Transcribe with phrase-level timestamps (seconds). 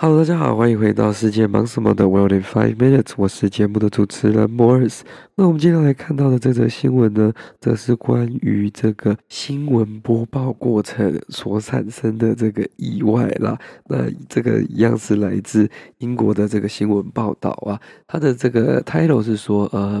[0.00, 5.00] Hello，大家好，欢迎回到世界忙什么的 World in Five Minutes，我是节目的主持人 Morris。
[5.34, 13.58] 那我们今天来看到的这则新闻呢，则是关于这个新闻播报过程所产生的这个意外啦。
[13.88, 15.68] 那这个一样是来自
[15.98, 20.00] 英国的这个新闻报道啊，它的这个 title 是说呃。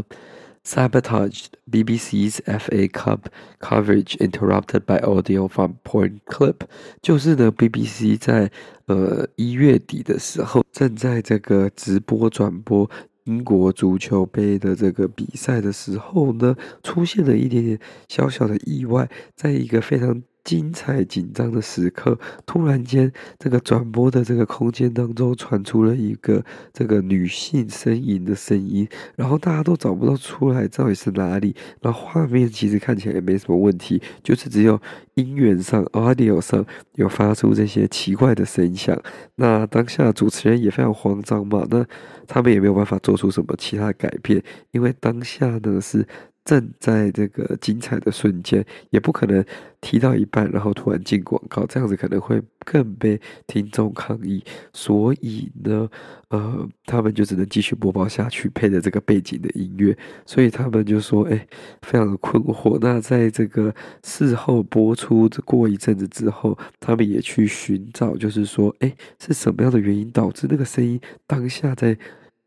[0.68, 6.56] Sabotaged BBC's FA Cup coverage interrupted by audio from porn clip，
[7.00, 8.50] 就是呢，BBC 在
[8.84, 12.90] 呃一月底的时候，正在这个直播转播
[13.24, 20.22] 英国足球杯的这个比赛的时候呢，出现了一点点小小的意外，在一个非常。
[20.48, 31.54] 精彩紧张的时刻，突然间，这个转播的这个空间当中传出了一个这个女性呻吟的声音，然后大家都找不到出来到底是哪里。
[31.82, 34.80] 然后画面其实看起来也没什么问题，就是只有
[35.16, 36.64] 音源上 （audio 上）
[36.96, 38.98] 有发出这些奇怪的声响。
[39.34, 41.84] 那当下主持人也非常慌张嘛，那
[42.26, 46.06] 他们也没有办法做出什么其他改变，因为当下呢是。
[46.48, 49.44] 正在这个精彩的瞬间，也不可能
[49.82, 54.42] 提到一半，然后突然进广告，这样子可能会更被听众抗议。
[54.72, 55.86] 所以呢，
[56.30, 59.94] 呃，他们就只能继续播报下去，配着这个背景的音乐。
[60.24, 61.46] 所以他们就说：“哎，
[61.82, 71.98] 非常的困惑。”那在这个事后播出过一阵子之后，他们也去寻找，就是说：“哎，是什么样的原因导致那个声音当下在？”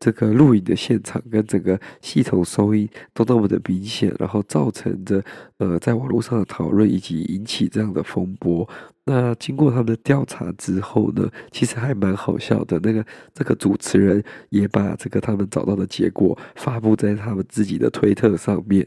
[0.02, 5.22] 这个录影的现场跟整个系统收音都那么的明显，然后造成着
[5.58, 8.68] 呃在网络上的讨论以及引起这样的风波。
[9.04, 12.80] 那经过他们的调查之后呢，其实还蛮好笑的。
[12.82, 18.84] 那个这个主持人也把这个他们找到的结果发布在他们自己的推特上面。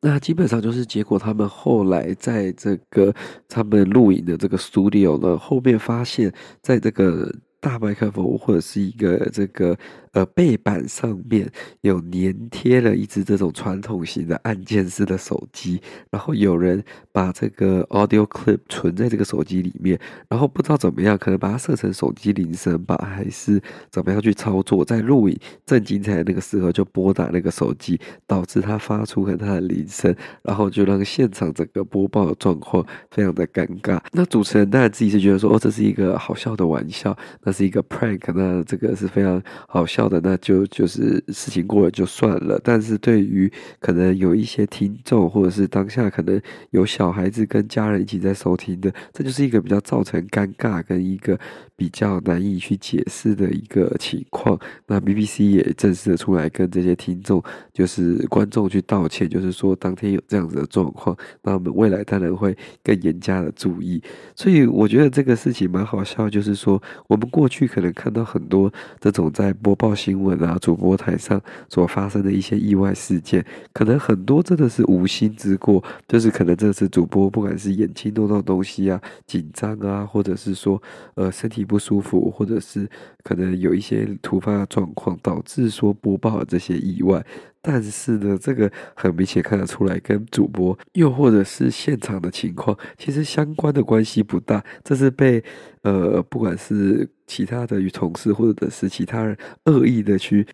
[0.00, 3.14] 那基本上就是结果，他们后来在这个
[3.48, 7.32] 他们录影的这个 studio 呢，后面发现在这个。
[7.60, 9.76] 大麦克风或者是一个这个
[10.12, 15.80] 呃背板上面有粘贴了一只这种传统型的按键式的手机，
[16.10, 19.98] 然后有人把这个 audio clip 存在这个手机里面，
[20.28, 25.36] 然后不知道怎么样，可能把它设成手机铃声吧，还是怎么样去操作，在录影
[25.66, 34.00] 正精彩的那个时候就拨打那个手机，导致它发出很大的铃声，然后就让现场整个播报的状况非常的尴尬。
[34.12, 37.16] 那主持人当然自己是觉得说，哦，这是一个好笑的玩笑。
[37.48, 42.60] 那是一个 prank，那这个是非常好笑的，那就就是事情过了就算了。
[42.62, 43.50] 但是对于
[43.80, 46.38] 可能有一些听众，或者是当下可能
[46.72, 51.40] 有小孩子跟家人一起在收听的，这就是一个比较造成尴尬跟一个
[51.74, 54.60] 比较难以去解释的一个情况。
[54.86, 57.42] 那 BBC 也正式的出来跟这些听众，
[57.72, 62.54] 就是观众去道歉，就是说当天有这样子的状况，那我们未来当然会
[62.84, 64.02] 更严加的注意。
[64.36, 67.26] 所以我觉得这个事情蛮好笑，就是说我们。
[67.38, 80.82] 过去可能看到很多这种在播报新闻啊，主播台上所发生的一些意外事件，可能很多真的是无心之过，就是可能这次主播不管是眼睛弄到东西啊，紧张啊，或者是说
[81.14, 82.90] 呃身体不舒服，或者是
[83.22, 87.24] 可能有一些突发状况导致说播报这些意外。
[87.60, 94.64] 但是呢，这个很明显看得出来，跟主播又或者是现场的情况，其实相关的关系不大。
[94.84, 95.42] 这是被
[95.82, 100.46] 呃，不管是其他的与同事，或者是其他人恶意的去。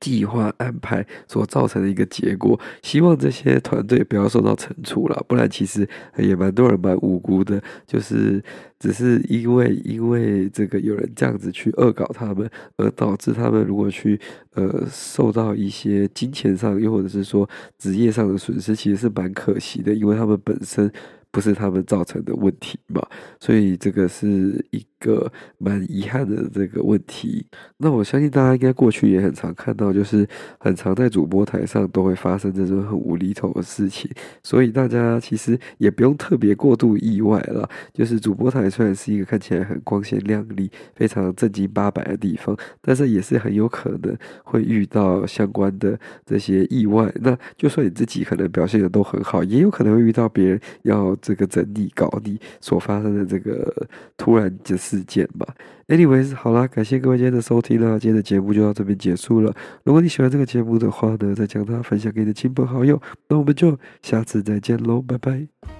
[0.00, 8.42] 计划安排所造成的一个结果，希望这些团队不要受到惩处了，不然其实也蛮多人蛮无辜的，就是
[8.78, 14.18] 只是因为因为这个有人这样子去恶搞他们，而导致他们如果去
[14.54, 17.48] 呃受到一些金钱上又或者是说
[17.78, 20.90] 职业上的损失，其实是蛮可惜的，因为他们本身
[21.30, 23.06] 不是他们造成的问题嘛，
[23.38, 27.44] 所以这个是一个蛮遗憾的这个问题。
[27.78, 30.26] 那我相信大家应该过去也很常看到，就是
[30.58, 34.10] 很常在主播台上都会发生这种很无厘头的事情，
[34.42, 37.68] 所以大家其实也不用特别过度意外了。
[37.92, 47.10] 就是主播台虽然是一个看起来很光鲜亮丽、非常正经八百的地方，但是也是很有可能会遇到相关的这些意外。
[47.22, 55.54] 那就算你自己可能表现的都很好，也有可能会遇到别人要这个整理、搞你所发生的这个突然的事件吧。
[55.86, 59.54] Anyways，好啦，感谢各位今天的收听啦，今天的节目就到这边结束了。
[59.84, 63.00] 如果你喜欢这个节目的话呢，再将它分享给你的亲朋好友。
[63.28, 65.79] 那我们就下次再见喽，拜拜。